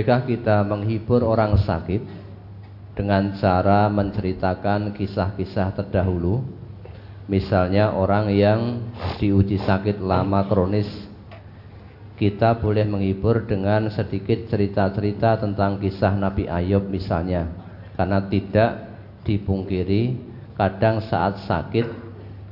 bolehkah 0.00 0.24
kita 0.24 0.64
menghibur 0.64 1.20
orang 1.20 1.60
sakit 1.60 2.00
dengan 2.96 3.36
cara 3.36 3.84
menceritakan 3.92 4.96
kisah-kisah 4.96 5.76
terdahulu? 5.76 6.40
Misalnya 7.28 7.92
orang 7.92 8.32
yang 8.32 8.80
diuji 9.20 9.60
sakit 9.60 10.00
lama 10.00 10.48
kronis. 10.48 10.88
Kita 12.16 12.56
boleh 12.56 12.88
menghibur 12.88 13.44
dengan 13.44 13.92
sedikit 13.92 14.48
cerita-cerita 14.48 15.36
tentang 15.36 15.76
kisah 15.76 16.16
Nabi 16.16 16.48
Ayub 16.48 16.88
misalnya. 16.88 17.52
Karena 17.92 18.24
tidak 18.24 18.88
dipungkiri 19.28 20.16
kadang 20.56 21.04
saat 21.04 21.44
sakit 21.44 21.84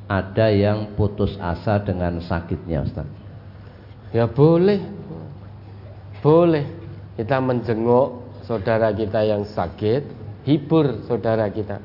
ada 0.05 0.53
yang 0.53 0.93
putus 1.01 1.33
asa 1.41 1.81
dengan 1.81 2.21
sakitnya 2.21 2.85
Ustaz. 2.85 3.09
Ya 4.13 4.29
boleh. 4.29 4.85
Boleh 6.21 6.78
kita 7.19 7.43
menjenguk 7.43 8.23
saudara 8.47 8.95
kita 8.95 9.27
yang 9.27 9.43
sakit 9.43 10.07
hibur 10.47 11.03
saudara 11.11 11.51
kita 11.51 11.83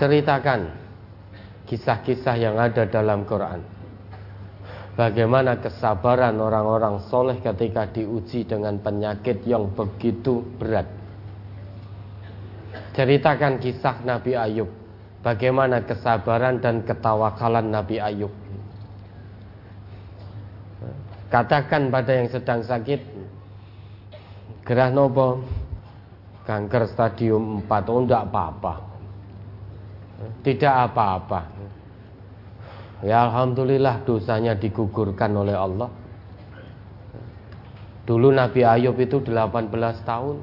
ceritakan 0.00 0.80
kisah-kisah 1.68 2.36
yang 2.40 2.56
ada 2.56 2.88
dalam 2.88 3.28
Quran. 3.28 3.60
Bagaimana 4.96 5.62
kesabaran 5.62 6.36
orang-orang 6.40 7.04
soleh 7.08 7.38
ketika 7.40 7.88
diuji 7.88 8.42
dengan 8.48 8.80
penyakit 8.82 9.44
yang 9.46 9.70
begitu 9.72 10.40
berat. 10.56 10.88
Ceritakan 12.96 13.62
kisah 13.62 14.02
Nabi 14.02 14.34
Ayub. 14.34 14.68
Bagaimana 15.20 15.84
kesabaran 15.84 16.58
dan 16.58 16.82
ketawakalan 16.82 17.70
Nabi 17.70 18.02
Ayub. 18.02 18.32
Katakan 21.30 21.94
pada 21.94 22.10
yang 22.10 22.26
sedang 22.26 22.66
sakit, 22.66 23.06
gerah 24.66 24.90
nopo, 24.90 25.38
kanker 26.42 26.90
stadium 26.90 27.62
4, 27.70 27.86
oh 27.86 28.02
enggak 28.02 28.26
apa-apa. 28.26 28.74
Tidak 30.42 30.74
apa-apa. 30.90 31.40
Ya 33.06 33.30
Alhamdulillah 33.30 34.02
dosanya 34.02 34.58
digugurkan 34.58 35.30
oleh 35.38 35.54
Allah. 35.54 35.88
Dulu 38.10 38.34
Nabi 38.34 38.66
Ayub 38.66 38.98
itu 38.98 39.22
18 39.22 39.70
tahun. 40.02 40.36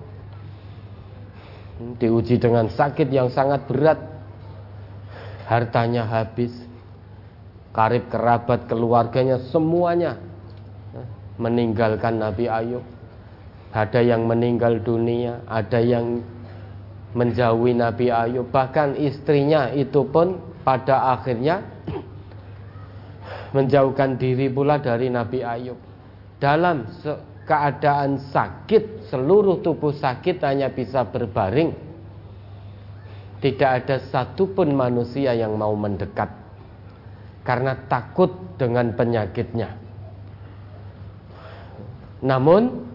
Diuji 1.99 2.39
dengan 2.39 2.71
sakit 2.71 3.11
yang 3.11 3.27
sangat 3.27 3.67
berat. 3.67 3.99
Hartanya 5.51 6.07
habis. 6.07 6.55
Karib 7.75 8.07
kerabat 8.07 8.71
keluarganya 8.71 9.37
semuanya 9.51 10.26
Meninggalkan 11.37 12.17
Nabi 12.17 12.49
Ayub. 12.49 12.81
Ada 13.69 14.01
yang 14.01 14.25
meninggal 14.25 14.81
dunia 14.81 15.43
Ada 15.45 15.77
yang 15.77 16.25
menjauhi 17.13 17.77
Nabi 17.77 18.09
Ayub. 18.09 18.49
Bahkan 18.49 18.97
istrinya 18.97 19.69
itu 19.73 20.01
pun 20.09 20.41
pada 20.65 21.13
akhirnya 21.15 21.61
menjauhkan 23.55 24.17
diri 24.19 24.49
pula 24.49 24.81
dari 24.81 25.07
Nabi 25.13 25.39
Ayub. 25.45 25.77
Dalam 26.37 26.89
keadaan 27.47 28.19
sakit 28.33 29.07
seluruh 29.07 29.63
tubuh 29.63 29.95
sakit 29.95 30.41
hanya 30.43 30.73
bisa 30.73 31.07
berbaring. 31.07 31.73
Tidak 33.37 33.69
ada 33.69 34.01
satupun 34.09 34.73
manusia 34.73 35.37
yang 35.37 35.53
mau 35.53 35.77
mendekat. 35.77 36.33
Karena 37.45 37.77
takut 37.87 38.57
dengan 38.59 38.91
penyakitnya 38.97 39.86
namun 42.23 42.87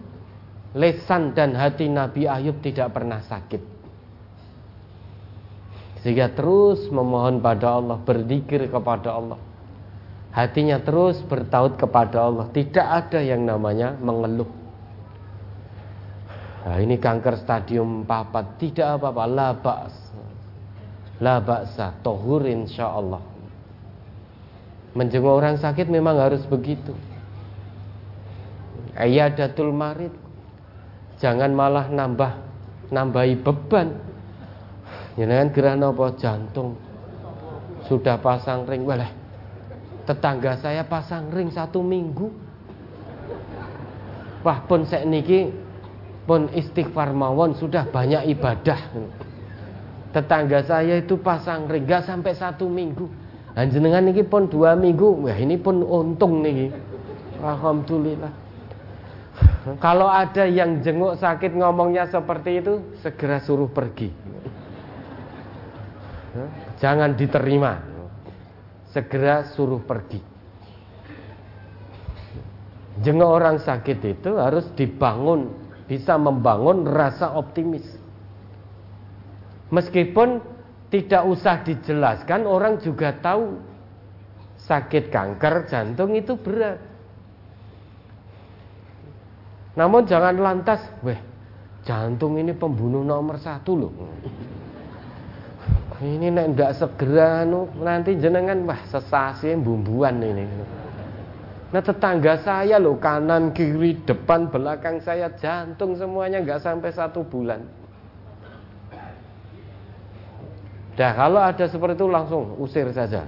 lesan 0.73 1.37
dan 1.37 1.55
hati 1.55 1.87
Nabi 1.87 2.27
Ayub 2.27 2.59
tidak 2.59 2.91
pernah 2.97 3.21
sakit 3.23 3.73
sehingga 6.03 6.35
terus 6.35 6.91
memohon 6.91 7.39
pada 7.39 7.79
Allah, 7.79 7.95
berzikir 7.95 8.67
kepada 8.67 9.15
Allah. 9.15 9.39
Hatinya 10.35 10.83
terus 10.83 11.23
bertaut 11.23 11.79
kepada 11.79 12.27
Allah. 12.27 12.51
Tidak 12.51 12.83
ada 12.83 13.23
yang 13.23 13.47
namanya 13.47 13.95
mengeluh. 13.95 14.51
Nah, 16.67 16.75
ini 16.83 16.99
kanker 16.99 17.39
stadium 17.39 18.03
4 18.03 18.59
tidak 18.59 18.99
apa-apa, 18.99 19.23
la 19.31 19.49
ba's. 19.55 19.95
La 21.23 21.39
tohur 22.03 22.43
insya 22.51 22.91
Allah. 22.91 23.23
Menjenguk 24.91 25.39
orang 25.39 25.55
sakit 25.55 25.87
memang 25.87 26.19
harus 26.19 26.43
begitu. 26.43 26.91
Ayadatul 28.93 29.73
marid. 29.73 30.13
Jangan 31.17 31.51
malah 31.53 31.89
nambah 31.89 32.31
nambahi 32.93 33.41
beban. 33.41 33.89
Jenengan 35.17 35.49
gerah 35.53 35.75
apa? 35.77 36.05
Jantung. 36.17 36.77
Sudah 37.89 38.17
pasang 38.21 38.65
ring. 38.69 38.85
Boleh 38.85 39.23
tetangga 40.03 40.59
saya 40.59 40.83
pasang 40.83 41.31
ring 41.31 41.49
satu 41.49 41.79
minggu. 41.79 42.27
Wah 44.43 44.59
pun 44.67 44.83
saya 44.83 45.07
niki 45.07 45.47
pun 46.27 46.51
istighfar 46.51 47.15
mawon 47.15 47.55
sudah 47.55 47.87
banyak 47.87 48.27
ibadah. 48.35 48.79
Tetangga 50.11 50.61
saya 50.67 50.99
itu 50.99 51.17
pasang 51.17 51.65
ring 51.71 51.87
gak 51.87 52.03
sampai 52.05 52.35
satu 52.35 52.67
minggu. 52.67 53.07
Dan 53.55 53.71
jenengan 53.71 54.03
niki 54.03 54.27
pun 54.27 54.51
dua 54.51 54.75
minggu. 54.75 55.23
Wah 55.23 55.37
ini 55.39 55.55
pun 55.55 55.79
untung 55.81 56.43
niki. 56.43 56.67
Alhamdulillah 57.39 58.42
kalau 59.79 60.11
ada 60.11 60.43
yang 60.43 60.83
jenguk 60.83 61.15
sakit 61.19 61.55
ngomongnya 61.55 62.07
seperti 62.11 62.59
itu 62.59 62.73
segera 62.99 63.39
suruh 63.39 63.71
pergi 63.71 64.11
Jangan 66.81 67.13
diterima. 67.13 67.79
Segera 68.89 69.47
suruh 69.53 69.81
pergi. 69.81 70.21
Jenguk 73.01 73.29
orang 73.29 73.57
sakit 73.57 73.99
itu 74.05 74.37
harus 74.37 74.69
dibangun, 74.77 75.49
bisa 75.89 76.13
membangun 76.13 76.85
rasa 76.85 77.33
optimis. 77.33 77.85
Meskipun 79.73 80.43
tidak 80.93 81.25
usah 81.25 81.65
dijelaskan, 81.65 82.45
orang 82.45 82.77
juga 82.77 83.17
tahu 83.17 83.57
sakit 84.61 85.09
kanker 85.09 85.65
jantung 85.65 86.13
itu 86.13 86.37
berat. 86.37 86.77
Namun 89.73 90.05
jangan 90.05 90.37
lantas, 90.37 90.81
weh, 91.01 91.17
jantung 91.81 92.37
ini 92.37 92.53
pembunuh 92.53 93.01
nomor 93.01 93.41
satu 93.41 93.71
loh 93.73 93.93
ini 96.03 96.27
nek 96.27 96.75
segera 96.75 97.47
nanti 97.79 98.19
jenengan 98.19 98.67
wah 98.67 98.81
sesasi 98.91 99.55
bumbuan 99.55 100.19
ini. 100.19 100.45
Nah 101.71 101.81
tetangga 101.81 102.37
saya 102.43 102.77
loh 102.77 102.99
kanan 102.99 103.55
kiri 103.55 103.97
depan 104.03 104.51
belakang 104.51 104.99
saya 105.01 105.31
jantung 105.39 105.95
semuanya 105.95 106.43
nggak 106.43 106.61
sampai 106.61 106.91
satu 106.91 107.23
bulan. 107.23 107.63
Dah 110.93 111.11
kalau 111.17 111.41
ada 111.41 111.65
seperti 111.65 111.97
itu 111.97 112.05
langsung 112.05 112.53
usir 112.61 112.85
saja. 112.93 113.25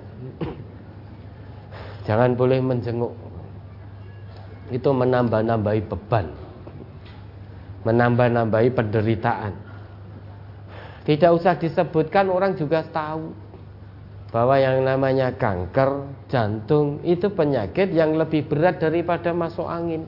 Jangan 2.06 2.38
boleh 2.38 2.62
menjenguk. 2.62 3.14
Itu 4.74 4.90
menambah-nambahi 4.94 5.82
beban. 5.86 6.34
Menambah-nambahi 7.86 8.70
penderitaan. 8.74 9.54
Tidak 11.06 11.30
usah 11.30 11.54
disebutkan 11.62 12.34
orang 12.34 12.58
juga 12.58 12.82
tahu 12.90 13.30
bahwa 14.34 14.58
yang 14.58 14.82
namanya 14.82 15.30
kanker 15.38 16.10
jantung 16.34 16.98
itu 17.06 17.30
penyakit 17.30 17.94
yang 17.94 18.18
lebih 18.18 18.50
berat 18.50 18.82
daripada 18.82 19.30
masuk 19.32 19.70
angin. 19.70 20.04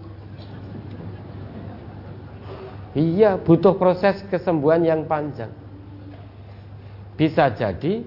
Iya, 2.97 3.37
butuh 3.37 3.77
proses 3.77 4.25
kesembuhan 4.25 4.81
yang 4.81 5.05
panjang. 5.05 5.53
Bisa 7.13 7.53
jadi 7.53 8.01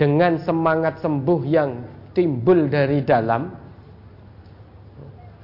dengan 0.00 0.40
semangat 0.40 1.04
sembuh 1.04 1.40
yang 1.44 1.84
timbul 2.16 2.72
dari 2.72 3.04
dalam 3.04 3.52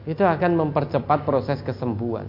itu 0.04 0.20
akan 0.20 0.52
mempercepat 0.56 1.24
proses 1.24 1.64
kesembuhan. 1.64 2.28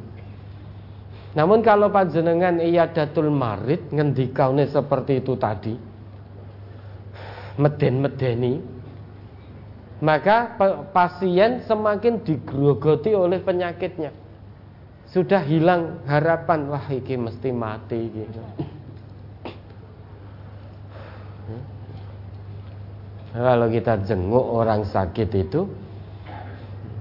Namun 1.36 1.60
kalau 1.60 1.92
panjenengan 1.92 2.64
datul 2.96 3.28
marid 3.28 3.92
ngendikaune 3.92 4.72
seperti 4.72 5.20
itu 5.20 5.36
tadi 5.36 5.76
meden-medeni 7.60 8.76
maka 10.04 10.56
pasien 10.92 11.64
semakin 11.64 12.20
digrogoti 12.24 13.16
oleh 13.16 13.40
penyakitnya. 13.40 14.12
Sudah 15.08 15.40
hilang 15.48 16.04
harapan, 16.04 16.68
wah 16.68 16.88
iki 16.92 17.16
mesti 17.16 17.50
mati 17.56 18.00
gitu. 18.12 18.42
Kalau 23.36 23.68
kita 23.68 24.00
jenguk 24.08 24.44
orang 24.44 24.88
sakit 24.88 25.30
itu 25.36 25.68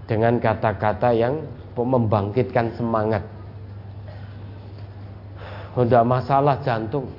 dengan 0.04 0.36
kata-kata 0.36 1.12
yang 1.16 1.40
membangkitkan 1.74 2.76
semangat. 2.76 3.24
Tidak 5.74 6.04
masalah 6.06 6.62
jantung. 6.62 7.10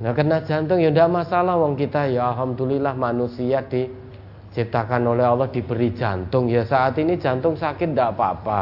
Nah 0.00 0.12
kena 0.16 0.44
jantung 0.44 0.80
ya 0.80 0.88
tidak 0.92 1.12
masalah 1.12 1.60
wong 1.60 1.76
kita 1.76 2.08
ya 2.08 2.32
alhamdulillah 2.32 2.96
manusia 2.96 3.60
diciptakan 3.64 5.04
oleh 5.04 5.24
Allah 5.28 5.48
diberi 5.52 5.92
jantung 5.92 6.48
ya 6.48 6.64
saat 6.64 6.96
ini 7.00 7.16
jantung 7.16 7.56
sakit 7.56 7.96
tidak 7.96 8.16
apa-apa. 8.16 8.60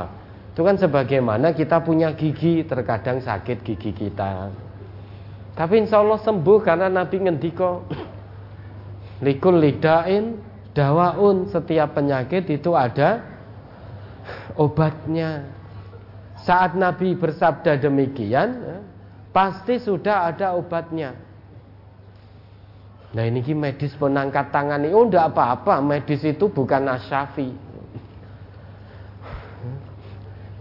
Itu 0.55 0.67
kan 0.67 0.75
sebagaimana 0.75 1.55
kita 1.55 1.83
punya 1.87 2.11
gigi 2.19 2.67
terkadang 2.67 3.23
sakit 3.23 3.63
gigi 3.63 3.95
kita. 3.95 4.51
Tapi 5.55 5.75
insya 5.87 6.03
Allah 6.03 6.19
sembuh 6.23 6.59
karena 6.63 6.87
Nabi 6.91 7.17
ngendiko 7.23 7.87
likul 9.27 9.59
lidain 9.59 10.39
dawaun 10.79 11.51
setiap 11.51 11.99
penyakit 11.99 12.47
itu 12.47 12.79
ada 12.79 13.27
obatnya. 14.55 15.51
Saat 16.47 16.79
Nabi 16.79 17.19
bersabda 17.19 17.83
demikian, 17.83 18.49
ya, 18.63 18.79
pasti 19.35 19.83
sudah 19.83 20.31
ada 20.31 20.55
obatnya. 20.55 21.19
Nah 23.11 23.25
ini 23.27 23.43
medis 23.59 23.91
penangkat 23.99 24.55
tangan 24.55 24.87
ini, 24.87 24.95
oh 24.95 25.03
enggak 25.03 25.35
apa-apa, 25.35 25.83
medis 25.83 26.23
itu 26.23 26.47
bukan 26.47 26.87
asyafi. 26.95 27.51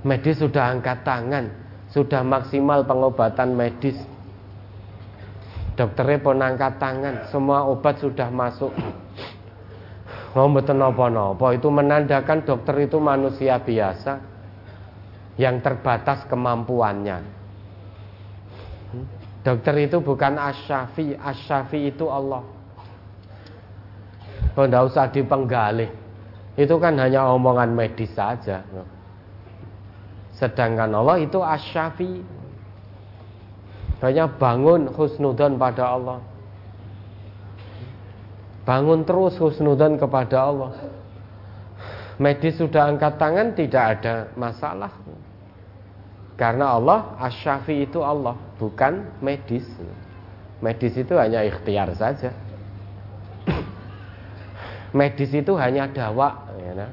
Medis 0.02 0.42
sudah 0.42 0.74
angkat 0.74 1.06
tangan, 1.06 1.46
sudah 1.94 2.25
maksimal 2.25 2.81
pengobatan 2.90 3.54
medis. 3.54 4.00
Dokternya 5.78 6.18
pun 6.25 6.42
angkat 6.42 6.81
tangan, 6.81 7.30
semua 7.30 7.69
obat 7.69 8.02
sudah 8.02 8.34
masuk. 8.34 8.74
Oh 10.38 10.45
betul 10.54 10.78
nopo-nopo 10.78 11.50
itu 11.50 11.66
menandakan 11.74 12.45
dokter 12.45 12.86
itu 12.86 13.01
manusia 13.01 13.57
biasa 13.57 14.22
yang 15.42 15.66
terbatas 15.66 16.30
kemampuannya. 16.30 17.25
Dokter 19.42 19.75
itu 19.81 19.98
bukan 19.98 20.38
asyafi, 20.38 21.18
asyafi 21.18 21.89
itu 21.89 22.06
Allah. 22.06 22.45
Tidak 24.54 24.84
usah 24.86 25.10
dipenggali. 25.10 25.89
Itu 26.54 26.78
kan 26.78 27.01
hanya 27.01 27.33
omongan 27.33 27.74
medis 27.74 28.13
saja. 28.13 28.62
Sedangkan 30.38 30.94
Allah 30.94 31.18
itu 31.18 31.42
asyafi. 31.42 32.22
Banyak 33.98 34.38
bangun 34.38 34.94
husnudan 34.94 35.57
pada 35.57 35.98
Allah. 35.98 36.22
Bangun 38.68 39.08
terus 39.08 39.40
husnudan 39.40 39.96
kepada 39.96 40.52
Allah. 40.52 40.75
Medis 42.19 42.60
sudah 42.60 42.92
angkat 42.92 43.16
tangan 43.16 43.56
tidak 43.56 43.84
ada 43.96 44.28
masalah. 44.36 44.92
Karena 46.36 46.75
Allah 46.75 47.16
asyafi 47.24 47.88
itu 47.88 48.04
Allah, 48.04 48.36
bukan 48.60 49.08
medis. 49.24 49.64
Medis 50.60 51.00
itu 51.00 51.16
hanya 51.16 51.48
ikhtiar 51.48 51.96
saja. 51.96 52.36
medis 55.00 55.31
itu 55.31 55.56
hanya 55.56 55.88
dawa. 55.88 56.52
Ya, 56.60 56.72
nah. 56.75 56.92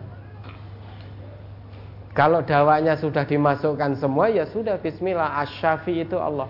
Kalau 2.14 2.46
dawanya 2.46 2.94
sudah 2.94 3.26
dimasukkan 3.26 3.98
semua 3.98 4.30
ya 4.30 4.46
sudah 4.46 4.78
Bismillah 4.78 5.42
asyafi 5.42 6.06
itu 6.06 6.14
Allah. 6.14 6.46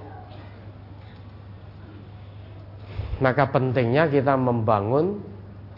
Maka 3.25 3.49
pentingnya 3.49 4.12
kita 4.12 4.37
membangun 4.37 5.25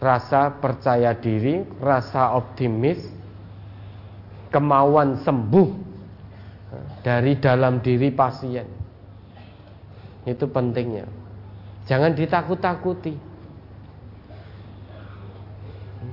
rasa 0.03 0.51
percaya 0.59 1.15
diri, 1.15 1.63
rasa 1.79 2.35
optimis, 2.35 2.99
kemauan 4.51 5.23
sembuh 5.23 5.69
dari 7.07 7.39
dalam 7.39 7.79
diri 7.79 8.11
pasien. 8.11 8.67
Itu 10.27 10.51
pentingnya. 10.51 11.07
Jangan 11.87 12.11
ditakut-takuti. 12.19 13.15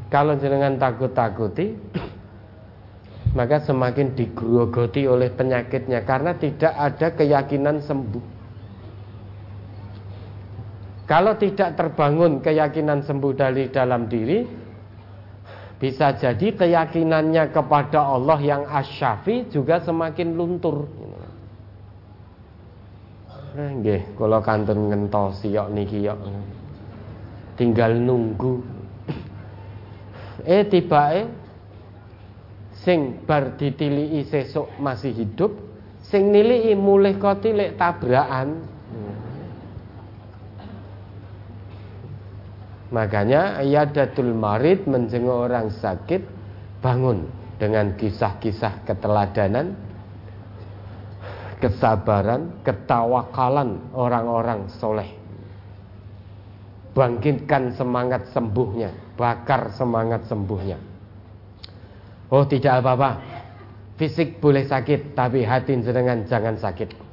Kalau 0.06 0.38
jenengan 0.38 0.78
takut-takuti, 0.78 1.74
maka 3.34 3.58
semakin 3.58 4.14
digrogoti 4.14 5.10
oleh 5.10 5.34
penyakitnya 5.34 6.06
karena 6.06 6.38
tidak 6.38 6.70
ada 6.70 7.10
keyakinan 7.10 7.82
sembuh. 7.82 8.33
Kalau 11.04 11.36
tidak 11.36 11.76
terbangun 11.76 12.40
keyakinan 12.40 13.04
sembuh 13.04 13.32
dari 13.36 13.68
dalam 13.68 14.08
diri, 14.08 14.40
bisa 15.76 16.16
jadi 16.16 16.56
keyakinannya 16.56 17.52
kepada 17.52 18.08
Allah 18.08 18.40
yang 18.40 18.64
asyafi 18.64 19.52
juga 19.52 19.84
semakin 19.84 20.32
luntur. 20.32 20.88
Nah, 23.54 23.70
nggih, 23.70 24.16
kalau 24.18 24.40
kanton 24.40 24.90
ngentosi 24.90 25.52
yok 25.52 25.68
niki 25.70 26.08
yok. 26.08 26.18
Tinggal 27.54 28.00
nunggu. 28.00 28.64
Eh 30.42 30.66
tiba 30.66 31.02
eh 31.14 31.28
sing 32.82 33.22
bar 33.28 33.54
ditilii 33.54 34.26
sesuk 34.26 34.66
masih 34.82 35.14
hidup, 35.14 35.54
sing 36.02 36.34
nilii 36.34 36.74
mulih 36.74 37.14
koti 37.20 37.54
lek 37.54 37.78
tabrakan. 37.78 38.73
Makanya 42.94 43.58
Ayadatul 43.58 44.30
Marid 44.30 44.86
menjenguk 44.86 45.50
orang 45.50 45.66
sakit 45.74 46.22
bangun 46.78 47.26
dengan 47.58 47.98
kisah-kisah 47.98 48.86
keteladanan, 48.86 49.74
kesabaran, 51.58 52.54
ketawakalan 52.62 53.82
orang-orang 53.90 54.70
soleh. 54.78 55.10
Bangkitkan 56.94 57.74
semangat 57.74 58.30
sembuhnya, 58.30 58.94
bakar 59.18 59.74
semangat 59.74 60.30
sembuhnya. 60.30 60.78
Oh 62.30 62.46
tidak 62.46 62.78
apa-apa, 62.78 63.10
fisik 63.98 64.38
boleh 64.38 64.62
sakit, 64.70 65.18
tapi 65.18 65.42
hati 65.42 65.82
sedangkan 65.82 66.30
jangan 66.30 66.54
sakit. 66.54 67.03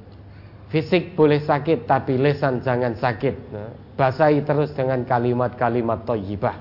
Fisik 0.71 1.19
boleh 1.19 1.43
sakit, 1.43 1.83
tapi 1.83 2.15
lesan 2.15 2.63
jangan 2.63 2.95
sakit. 2.95 3.35
Basahi 3.99 4.39
terus 4.47 4.71
dengan 4.71 5.03
kalimat-kalimat 5.03 6.07
toyibah. 6.07 6.55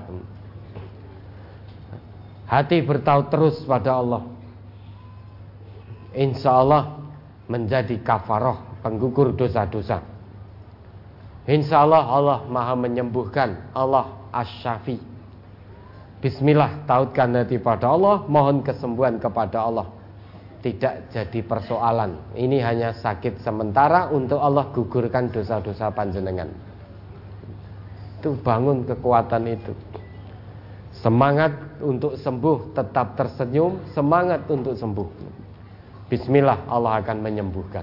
Hati 2.51 2.83
bertaut 2.83 3.31
terus 3.31 3.63
pada 3.63 4.03
Allah. 4.03 4.27
Insya 6.11 6.59
Allah 6.59 6.99
menjadi 7.47 7.95
kafaroh 8.03 8.83
penggugur 8.83 9.31
dosa-dosa. 9.31 10.03
Insya 11.47 11.87
Allah 11.87 12.03
Allah 12.03 12.39
maha 12.51 12.75
menyembuhkan 12.75 13.71
Allah 13.71 14.11
asyafi. 14.35 14.99
Bismillah 16.19 16.83
tautkan 16.85 17.33
hati 17.33 17.57
pada 17.57 17.89
Allah 17.97 18.21
Mohon 18.29 18.61
kesembuhan 18.61 19.17
kepada 19.17 19.65
Allah 19.65 19.89
Tidak 20.61 21.09
jadi 21.09 21.39
persoalan 21.41 22.37
Ini 22.37 22.61
hanya 22.61 22.93
sakit 22.93 23.41
sementara 23.41 24.13
Untuk 24.13 24.37
Allah 24.37 24.69
gugurkan 24.69 25.33
dosa-dosa 25.33 25.89
panjenengan 25.89 26.71
itu 28.21 28.37
bangun 28.37 28.85
kekuatan 28.85 29.49
itu. 29.49 29.73
Semangat 30.93 31.57
untuk 31.81 32.13
sembuh, 32.21 32.77
tetap 32.77 33.17
tersenyum, 33.17 33.81
semangat 33.97 34.45
untuk 34.45 34.77
sembuh. 34.77 35.09
Bismillah 36.05 36.69
Allah 36.69 37.01
akan 37.01 37.17
menyembuhkan. 37.17 37.81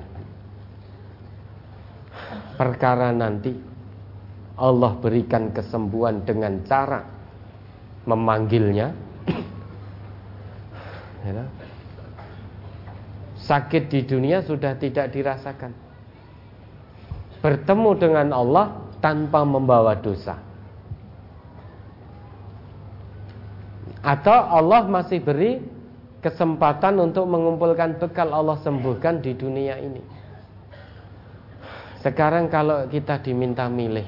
Perkara 2.54 3.11
nanti 3.11 3.50
Allah 4.54 4.94
berikan 5.02 5.50
kesembuhan 5.50 6.23
dengan 6.23 6.62
cara 6.62 7.02
memanggilnya. 8.06 8.94
Sakit 13.48 13.88
di 13.88 14.04
dunia 14.04 14.44
sudah 14.44 14.76
tidak 14.76 15.08
dirasakan. 15.08 15.72
Bertemu 17.40 17.90
dengan 17.96 18.28
Allah 18.36 18.76
tanpa 19.00 19.40
membawa 19.48 19.96
dosa. 19.96 20.36
Atau 24.04 24.36
Allah 24.36 24.84
masih 24.84 25.24
beri 25.24 25.64
kesempatan 26.20 27.00
untuk 27.00 27.24
mengumpulkan 27.24 27.96
bekal 27.96 28.36
Allah 28.36 28.60
sembuhkan 28.60 29.24
di 29.24 29.32
dunia 29.32 29.80
ini. 29.80 30.02
Sekarang 32.04 32.46
kalau 32.52 32.86
kita 32.86 33.18
diminta 33.24 33.66
milih 33.66 34.06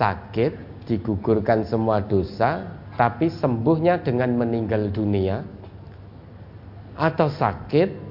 sakit, 0.00 0.84
digugurkan 0.88 1.68
semua 1.68 2.00
dosa, 2.00 2.64
tapi 2.96 3.28
sembuhnya 3.28 4.00
dengan 4.00 4.32
meninggal 4.34 4.88
dunia, 4.88 5.44
atau 6.96 7.28
sakit, 7.28 8.01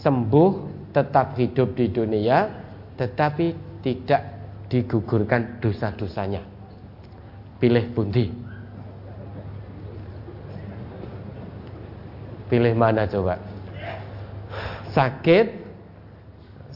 sembuh, 0.00 0.50
tetap 0.90 1.36
hidup 1.36 1.76
di 1.76 1.86
dunia, 1.92 2.48
tetapi 2.96 3.46
tidak 3.84 4.22
digugurkan 4.72 5.60
dosa-dosanya. 5.60 6.42
Pilih 7.60 7.84
bundi. 7.92 8.26
Pilih 12.50 12.74
mana 12.74 13.06
coba? 13.06 13.38
Sakit 14.90 15.46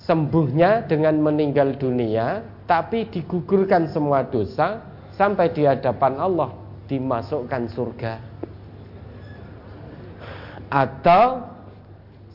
sembuhnya 0.04 0.86
dengan 0.86 1.18
meninggal 1.18 1.74
dunia 1.80 2.44
tapi 2.68 3.08
digugurkan 3.08 3.90
semua 3.90 4.22
dosa 4.22 4.84
sampai 5.16 5.50
di 5.50 5.64
hadapan 5.64 6.20
Allah 6.20 6.52
dimasukkan 6.86 7.62
surga 7.72 8.14
atau 10.68 11.53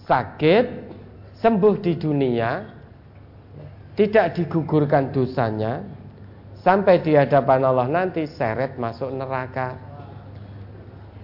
sakit 0.09 0.65
sembuh 1.37 1.75
di 1.77 1.93
dunia 1.93 2.49
tidak 3.93 4.41
digugurkan 4.41 5.13
dosanya 5.13 5.85
sampai 6.65 7.05
di 7.05 7.13
hadapan 7.13 7.61
Allah 7.61 7.85
nanti 7.85 8.25
seret 8.25 8.81
masuk 8.81 9.13
neraka 9.13 9.77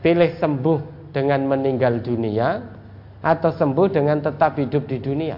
pilih 0.05 0.37
sembuh 0.37 1.09
dengan 1.09 1.49
meninggal 1.49 2.05
dunia 2.05 2.61
atau 3.25 3.49
sembuh 3.49 3.87
dengan 3.89 4.21
tetap 4.21 4.53
hidup 4.61 4.85
di 4.85 4.99
dunia 5.01 5.37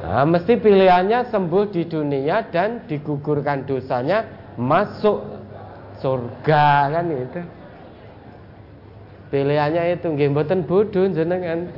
Nah, 0.00 0.24
mesti 0.24 0.56
pilihannya 0.56 1.28
sembuh 1.28 1.64
di 1.76 1.84
dunia 1.84 2.48
dan 2.48 2.88
digugurkan 2.88 3.68
dosanya 3.68 4.24
masuk 4.56 5.20
surga 6.00 6.88
kan 6.88 7.04
itu. 7.12 7.59
Pilihannya 9.30 9.94
itu 9.94 10.06
nggih 10.10 10.28
mboten 10.34 10.66
bodho 10.66 11.06
jenengan. 11.10 11.70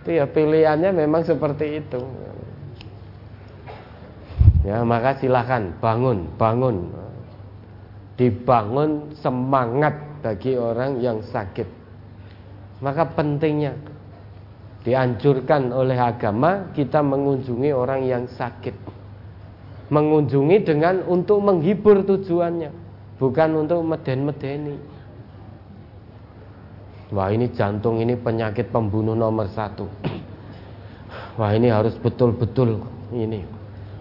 Itu 0.00 0.10
ya 0.16 0.24
pilihannya 0.24 0.90
memang 0.96 1.22
seperti 1.28 1.84
itu. 1.84 2.00
Ya, 4.64 4.82
maka 4.82 5.20
silahkan 5.20 5.76
bangun, 5.78 6.26
bangun. 6.40 6.90
Dibangun 8.16 9.12
semangat 9.20 9.94
bagi 10.24 10.56
orang 10.56 10.98
yang 11.04 11.20
sakit. 11.20 11.68
Maka 12.80 13.04
pentingnya 13.12 13.76
Dianjurkan 14.86 15.74
oleh 15.74 15.98
agama 15.98 16.70
kita 16.70 17.02
mengunjungi 17.02 17.74
orang 17.74 18.06
yang 18.06 18.30
sakit. 18.30 18.70
Mengunjungi 19.90 20.62
dengan 20.62 21.02
untuk 21.10 21.42
menghibur 21.42 22.06
tujuannya, 22.06 22.70
bukan 23.18 23.66
untuk 23.66 23.82
meden-medeni. 23.82 24.78
Wah 27.14 27.30
ini 27.30 27.46
jantung 27.54 28.02
ini 28.02 28.18
penyakit 28.18 28.74
pembunuh 28.74 29.14
nomor 29.14 29.46
satu. 29.54 29.86
Wah 31.38 31.54
ini 31.54 31.70
harus 31.70 31.94
betul-betul 32.02 32.82
ini. 33.14 33.46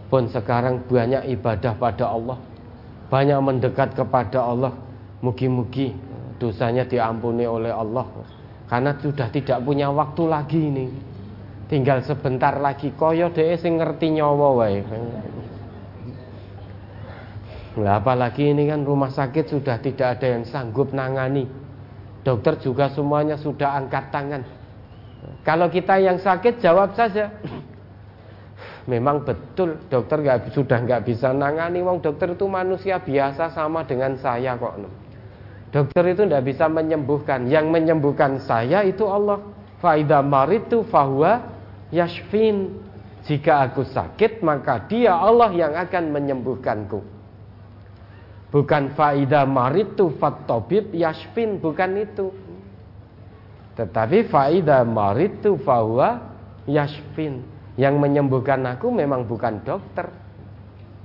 Pun 0.10 0.26
sekarang 0.26 0.82
banyak 0.90 1.30
ibadah 1.38 1.78
pada 1.78 2.10
Allah, 2.10 2.38
banyak 3.14 3.40
mendekat 3.42 3.94
kepada 3.94 4.42
Allah. 4.42 4.74
Mugi-mugi 5.22 5.94
dosanya 6.38 6.86
diampuni 6.86 7.46
oleh 7.46 7.74
Allah. 7.74 8.06
Karena 8.66 8.98
sudah 8.98 9.30
tidak 9.30 9.62
punya 9.62 9.94
waktu 9.94 10.24
lagi 10.26 10.62
ini. 10.62 10.86
Tinggal 11.66 12.06
sebentar 12.06 12.58
lagi 12.62 12.94
koyo 12.94 13.34
deh 13.34 13.58
sing 13.58 13.82
ngerti 13.82 14.18
nyawa 14.18 14.50
wae. 14.54 14.82
Lah 17.82 18.00
apalagi 18.00 18.54
ini 18.54 18.70
kan 18.70 18.86
rumah 18.86 19.10
sakit 19.10 19.50
sudah 19.50 19.82
tidak 19.82 20.18
ada 20.18 20.38
yang 20.38 20.46
sanggup 20.46 20.94
nangani. 20.94 21.65
Dokter 22.26 22.58
juga 22.58 22.90
semuanya 22.90 23.38
sudah 23.38 23.78
angkat 23.78 24.10
tangan. 24.10 24.42
Kalau 25.46 25.70
kita 25.70 26.02
yang 26.02 26.18
sakit 26.18 26.58
jawab 26.58 26.98
saja. 26.98 27.30
Memang 28.86 29.26
betul 29.26 29.82
dokter 29.90 30.22
gak, 30.22 30.54
sudah 30.54 30.78
nggak 30.82 31.06
bisa 31.06 31.34
nangani. 31.34 31.86
Wong 31.86 32.02
dokter 32.02 32.34
itu 32.34 32.46
manusia 32.50 32.98
biasa 33.02 33.54
sama 33.54 33.86
dengan 33.86 34.18
saya 34.18 34.58
kok. 34.58 34.74
Dokter 35.70 36.18
itu 36.18 36.26
tidak 36.26 36.46
bisa 36.50 36.66
menyembuhkan. 36.66 37.46
Yang 37.46 37.66
menyembuhkan 37.70 38.42
saya 38.42 38.82
itu 38.82 39.06
Allah. 39.06 39.42
Faida 39.78 40.26
maritu 40.26 40.82
fahuwa 40.86 41.46
yashfin. 41.94 42.82
Jika 43.26 43.70
aku 43.70 43.86
sakit 43.86 44.46
maka 44.46 44.86
dia 44.86 45.18
Allah 45.18 45.50
yang 45.54 45.74
akan 45.74 46.14
menyembuhkanku. 46.14 47.15
Bukan 48.54 48.94
faida 48.94 49.44
maritu 49.44 50.14
fattobib 50.18 50.94
yashfin. 50.94 51.58
Bukan 51.60 51.92
itu. 52.00 52.32
Tetapi 53.76 54.32
faida 54.32 54.86
maritu 54.88 55.60
fahuwa 55.62 56.22
yashfin. 56.70 57.44
Yang 57.76 57.96
menyembuhkan 58.00 58.64
aku 58.66 58.88
memang 58.94 59.28
bukan 59.28 59.60
dokter. 59.66 60.08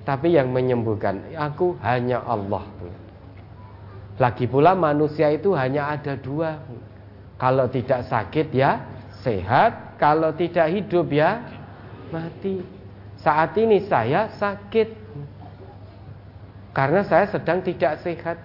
Tapi 0.07 0.35
yang 0.35 0.55
menyembuhkan 0.55 1.35
aku 1.37 1.77
hanya 1.83 2.23
Allah. 2.25 2.65
Lagi 4.21 4.45
pula 4.45 4.77
manusia 4.77 5.33
itu 5.33 5.57
hanya 5.57 5.97
ada 5.97 6.17
dua. 6.17 6.61
Kalau 7.41 7.73
tidak 7.73 8.05
sakit 8.05 8.53
ya 8.53 8.85
sehat, 9.25 9.97
kalau 9.97 10.33
tidak 10.37 10.69
hidup 10.69 11.09
ya 11.09 11.41
mati. 12.13 12.61
Saat 13.21 13.57
ini 13.57 13.85
saya 13.89 14.33
sakit 14.37 15.00
karena 16.71 17.03
saya 17.03 17.27
sedang 17.31 17.61
tidak 17.67 17.99
sehat. 18.07 18.39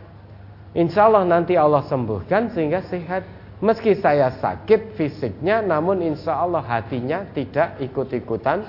Insya 0.75 1.07
Allah 1.07 1.23
nanti 1.23 1.55
Allah 1.55 1.85
sembuhkan 1.85 2.51
sehingga 2.51 2.83
sehat. 2.89 3.23
Meski 3.63 3.95
saya 3.95 4.35
sakit 4.35 4.99
fisiknya, 4.99 5.63
namun 5.63 6.03
insya 6.03 6.35
Allah 6.35 6.59
hatinya 6.59 7.23
tidak 7.31 7.79
ikut-ikutan 7.79 8.67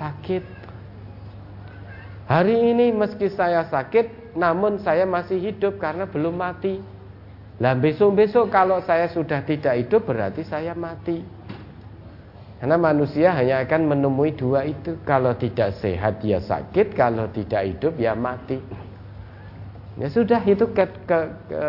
sakit. 0.00 0.40
Hari 2.24 2.56
ini 2.72 2.96
meski 2.96 3.28
saya 3.28 3.68
sakit, 3.68 4.32
namun 4.32 4.80
saya 4.80 5.04
masih 5.04 5.36
hidup 5.36 5.76
karena 5.76 6.08
belum 6.08 6.32
mati. 6.32 6.80
Nah 7.60 7.76
besok-besok 7.76 8.48
kalau 8.48 8.80
saya 8.80 9.12
sudah 9.12 9.44
tidak 9.44 9.84
hidup 9.84 10.08
berarti 10.08 10.48
saya 10.48 10.72
mati. 10.72 11.20
Karena 12.56 12.78
manusia 12.78 13.34
hanya 13.36 13.60
akan 13.66 13.90
menemui 13.90 14.32
dua 14.38 14.64
itu. 14.64 14.96
Kalau 15.04 15.34
tidak 15.34 15.76
sehat 15.82 16.22
ya 16.24 16.38
sakit, 16.40 16.94
kalau 16.94 17.28
tidak 17.28 17.68
hidup 17.68 17.98
ya 17.98 18.16
mati. 18.16 18.62
Ya 20.00 20.08
sudah 20.08 20.40
itu 20.48 20.64
ke, 20.72 20.84
ke, 21.04 21.18
ke, 21.52 21.60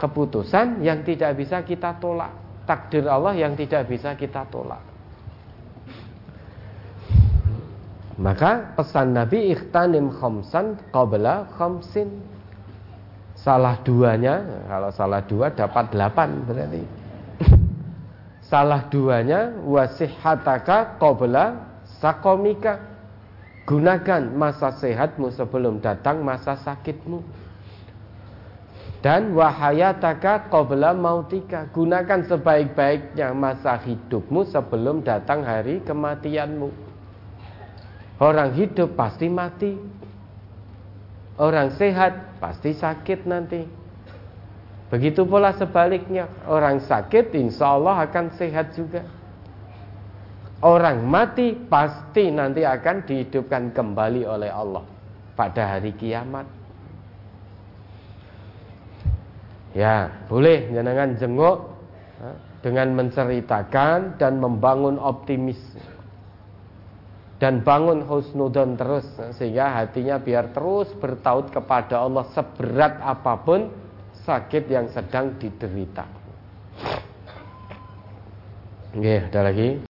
keputusan 0.00 0.80
yang 0.80 1.04
tidak 1.04 1.36
bisa 1.36 1.60
kita 1.60 2.00
tolak. 2.00 2.32
Takdir 2.64 3.04
Allah 3.10 3.36
yang 3.36 3.52
tidak 3.58 3.90
bisa 3.90 4.16
kita 4.16 4.48
tolak. 4.48 4.80
Maka 8.22 8.76
pesan 8.78 9.18
Nabi 9.18 9.50
ikhtanim 9.50 10.12
khamsan 10.14 10.78
qabla 10.94 11.48
khamsin. 11.58 12.22
Salah 13.34 13.74
duanya, 13.82 14.38
kalau 14.70 14.90
salah 14.94 15.20
dua 15.26 15.50
dapat 15.50 15.90
delapan 15.90 16.46
berarti. 16.46 16.84
salah 18.52 18.86
duanya 18.86 19.50
wasihataka 19.66 21.02
qabla 21.02 21.58
sakomika. 21.98 22.91
Gunakan 23.62 24.34
masa 24.34 24.74
sehatmu 24.74 25.30
sebelum 25.30 25.78
datang 25.78 26.26
masa 26.26 26.58
sakitmu. 26.58 27.22
Dan 29.02 29.34
wahayataka 29.34 30.50
qabla 30.50 30.94
mautika. 30.94 31.66
Gunakan 31.70 32.26
sebaik-baiknya 32.26 33.34
masa 33.34 33.78
hidupmu 33.78 34.46
sebelum 34.46 35.02
datang 35.02 35.42
hari 35.42 35.82
kematianmu. 35.82 36.70
Orang 38.22 38.54
hidup 38.54 38.94
pasti 38.94 39.26
mati. 39.26 39.74
Orang 41.38 41.74
sehat 41.74 42.38
pasti 42.38 42.70
sakit 42.74 43.26
nanti. 43.26 43.66
Begitu 44.92 45.24
pula 45.24 45.56
sebaliknya, 45.56 46.28
orang 46.44 46.76
sakit 46.84 47.32
insya 47.32 47.80
Allah 47.80 48.04
akan 48.04 48.28
sehat 48.36 48.76
juga. 48.76 49.02
Orang 50.62 51.10
mati 51.10 51.58
pasti 51.58 52.30
nanti 52.30 52.62
akan 52.62 53.02
dihidupkan 53.02 53.74
kembali 53.74 54.22
oleh 54.22 54.46
Allah 54.46 54.86
pada 55.34 55.74
hari 55.74 55.90
kiamat. 55.98 56.46
Ya, 59.74 60.22
boleh 60.30 60.70
jangan 60.70 61.18
jenguk 61.18 61.66
dengan 62.62 62.94
menceritakan 62.94 64.22
dan 64.22 64.38
membangun 64.38 65.02
optimisme 65.02 65.82
dan 67.42 67.66
bangun 67.66 68.06
husnudon 68.06 68.78
terus 68.78 69.02
sehingga 69.34 69.82
hatinya 69.82 70.22
biar 70.22 70.54
terus 70.54 70.86
bertaut 71.02 71.50
kepada 71.50 71.98
Allah 71.98 72.22
seberat 72.30 73.02
apa 73.02 73.34
pun 73.42 73.66
sakit 74.22 74.70
yang 74.70 74.86
sedang 74.94 75.34
diderita. 75.42 76.06
Oke, 78.92 79.26
ada 79.26 79.40
lagi. 79.42 79.80